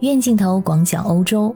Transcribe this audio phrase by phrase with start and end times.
[0.00, 1.54] 远镜头广角欧洲。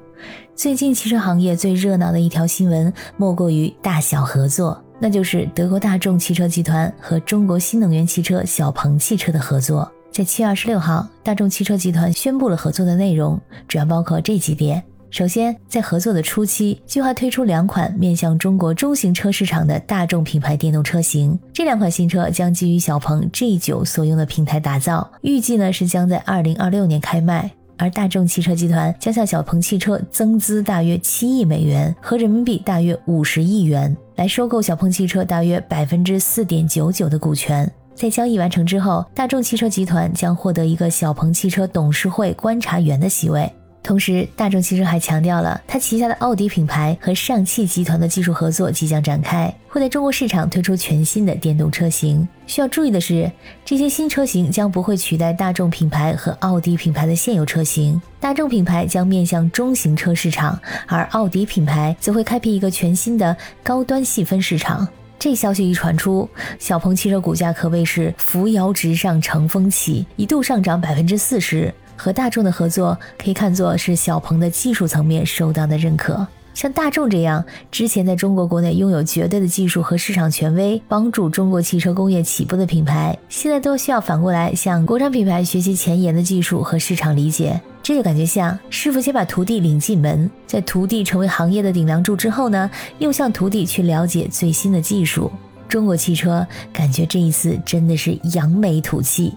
[0.54, 9.90] 最近汽车行业最热闹的一条新闻，莫过于大小合作，那就是德国大众汽车集团和中国新能源汽车小鹏汽车的合作。
[10.10, 14.82] 在七月二十六号，大众汽车集团宣布了合作的内容，主要包括这几点。
[15.10, 21.38] 首先，在合作的初期，计划推出两款面向中国中型车市场的大众品牌电动车型。
[21.52, 27.50] 这两款新车将基于小鹏 G9 所用的平台打造，预计呢是将在二零二六年开卖。
[27.76, 37.70] 而大众汽车集团将向小鹏汽车增资大约七亿美元，合人民币大约五十亿元，来收购小鹏汽车大约百分之四点九九的股权。
[37.94, 43.50] 在交易完成之后，大众汽车集团将获得一个小鹏汽车董事会观察员的席位。
[43.84, 52.26] 同时，大众汽车还强调了它旗下的奥迪品牌和上汽集团的技术合作即将展开，会在中国市场推出全新的电动车型。
[52.46, 53.30] 需要注意的是，
[53.62, 58.00] 这些新车型将不会取代大众品牌和奥迪品牌的现有车型。
[58.18, 64.88] 大众品牌将面向中型车市场，而奥迪品牌则会开辟一个全新的高端细分市场。
[65.18, 71.72] 这消息一传出，小鹏汽车股价可谓是扶摇直上，乘风起，一度上涨百分之四十。
[71.96, 76.26] 和大众的合作可以看作是小鹏的技术层面受到的认可。
[76.52, 87.60] 像大众这样之前在中国国内拥有绝对的技术和市场权威，帮助中国汽车工业起步的品牌，现在都需要反过来向国产品牌学习前沿的技术和市场理解。
[87.82, 95.30] 这就感觉像师傅先把徒弟领进门，在徒弟成为行业的顶梁柱之后呢，又向徒弟去了解最新的技术。
[95.68, 99.34] 中国汽车感觉这一次真的是扬眉吐气。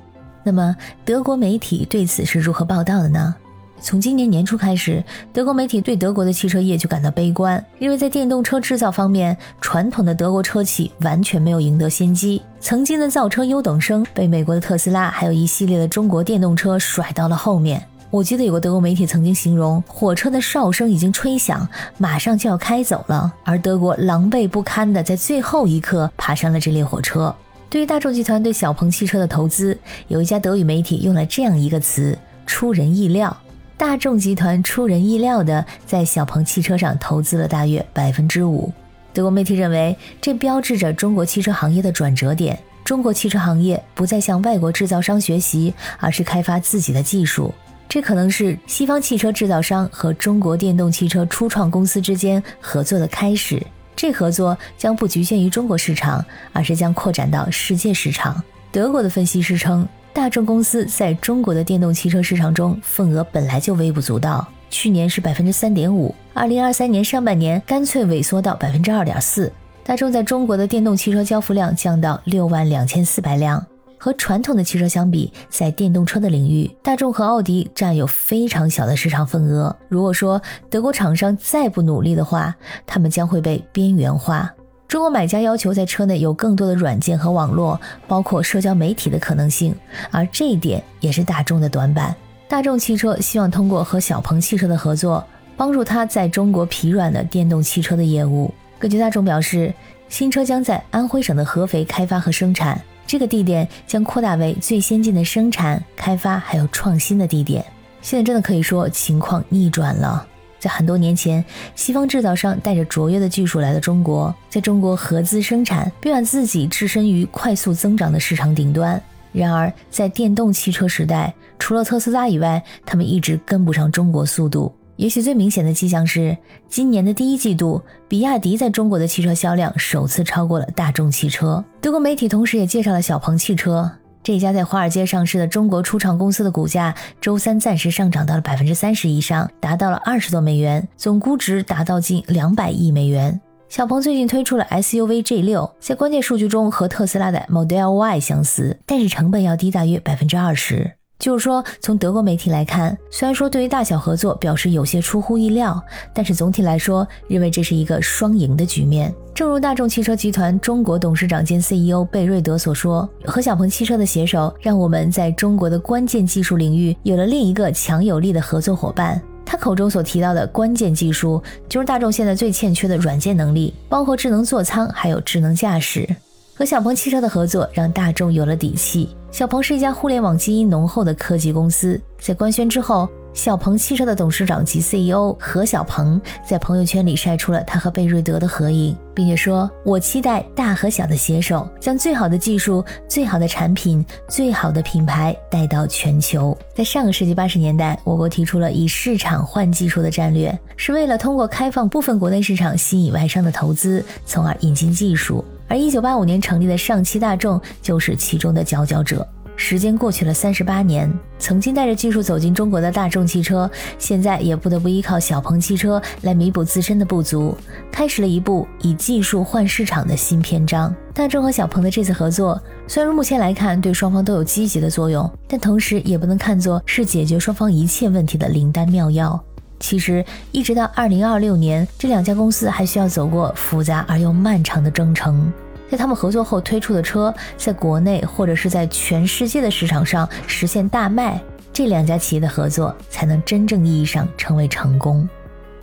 [0.48, 3.36] 那么德国媒体对此是如何报道的呢？
[3.82, 5.04] 从今年年初开始，
[5.34, 12.42] 德国媒体对德国的汽车业就感到悲观，因为在电动车制造方面，传统的德国车企完全没有赢得先机。
[12.62, 17.86] 曾经的造车优等生被美国的特斯拉，还有一系列的中国电动车甩到了后面。
[18.10, 27.36] 我记得有个德国媒体曾经形容，火车的哨声已经吹响，马上就要开走了，而德国狼狈不堪的在最后一刻爬上了这列火车。
[27.70, 33.36] 对于大众集团对小鹏汽车的投资，有一家德语媒体用了这样一个词：出人意料。
[33.76, 38.72] 大众集团出人意料的在小鹏汽车上投资了大约百分之五。
[39.14, 42.58] 德国媒体认为，这标志着中国汽车行业的转折点。
[42.86, 47.54] 中国汽车行业不再向外国制造商学习，而是开发自己的技术。
[47.90, 53.62] 这可能是西方汽车制造商和中国电动汽车初创公司之间合作的开始。
[53.98, 58.42] 这合作将不局限于中国市场，而是将扩展到世界市场。
[58.72, 69.52] 德国的分析师称，大众公司在中国的电动汽车市场中份额本来就微不足道，去年是百分之三点五，二零二三年上半年干脆萎缩到百分之二点四。
[69.84, 73.66] 大众在中国的电动汽车交付量降到六万两千四百辆。
[73.98, 79.76] 和传统的汽车相比，在电动车的领域，大众和奥迪占有非常小的市场份额。
[79.90, 82.56] 如果说德国厂商再不努力的话，
[82.86, 84.54] 他们将会被边缘化。
[84.88, 89.76] 中国买家要求在车内有更多的软件和网络，包括社交媒体的可能性，
[90.12, 92.16] 而这一点也是大众的短板。
[92.48, 95.22] 大众汽车希望通过和小鹏汽车的合作，
[95.58, 98.54] 帮助它在中国疲软的电动汽车的业务。
[98.80, 99.74] 根据大众表示，
[100.08, 102.82] 新车将在安徽省的合肥开发和生产。
[103.08, 107.66] 这个地点将扩大为最先进的生产、开发还有创新的地点。
[108.02, 110.28] 现在真的可以说情况逆转了。
[110.60, 111.44] 在很多年前，
[111.76, 119.02] 西方制造商带着卓越的技术来了中国，在中国合资生产，并把自己置身于快速增长的市场顶端。
[119.32, 124.74] 然而，在电动汽车时代，除了特斯拉以外，他们一直跟不上中国速度。
[124.98, 126.36] 也许最明显的迹象是，
[126.68, 131.64] 今年的第一季度，比亚迪在中国的汽车销量首次超过了大众汽车。
[131.80, 133.90] 德国媒体同时也介绍了小鹏汽车
[134.24, 143.40] 这家在华尔街上市的中国初创公司的股价，周三暂时上涨到了百分之三十以上，达到了二十多美元，总估值达到近两百亿美元。
[143.70, 150.97] 小鹏最近推出了 SUV G6，在关键数据中和特斯拉的 Model Y 相似，但是成本要低大约百分之二十。
[151.20, 155.82] 就是说，从德国媒体来看，虽然说对于大小合作表示有些出乎意料，
[156.14, 159.14] 但是总体来说，认为这是一个双赢的局面。
[159.34, 176.08] 正如大众汽车集团中国董事长兼 CEO 贝瑞德所说：“和小鹏汽车的携手，让我们在中国的关键技术领域有了另一个强有力的合作伙伴。”他口中所提到的关键技术，就是大众现在最欠缺的软件能力，包括智能座舱，还有智能驾驶。
[176.54, 179.16] 和小鹏汽车的合作让大众有了底气。
[179.38, 205.46] 小鹏是一家互联网基因浓厚的科技公司，在官宣之后，小鹏汽车的董事长及 CEO 何小鹏在朋友圈里晒出了他和贝瑞德的合影，并且说：“我期待大和小的携手，将最好的技术、最好的产品、最好的品牌带到全球。”在上个世纪八十年代，我国提出了以市场换技术的战略，是为了通过开放部分国内市场，吸引外商的投资，从而引进技术。
[205.68, 209.28] 而一九八五年成立的上汽大众就是其中的佼佼者。
[209.60, 213.68] 时间过去了三十八年，曾经带着技术走进中国的大众汽车，
[213.98, 217.58] 现在也不得不依靠小鹏汽车来弥补自身的不足，
[217.92, 220.94] 开始了一部以技术换市场的新篇章。
[221.12, 229.44] 大众和小鹏的这次合作，虽然目前来看对双方都有积极的作用，但同时也不能看作是解决双方一切问题的灵丹妙药。
[229.80, 235.52] 其实，一直到二零二六年，这两家公司还需要走过复杂而又漫长的征程。
[235.90, 241.42] 在他们合作后推出的车，在国内或者是在全世界的市场上实现大卖，
[241.72, 245.28] 这两家企业的合作才能真正意义上成为成功。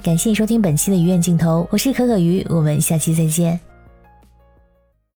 [0.02, 3.58] 感谢收听本期的鱼眼镜头，我是可可鱼，我们下期再见。